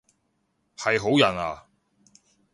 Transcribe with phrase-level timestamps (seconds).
[0.75, 1.67] 係好人啊？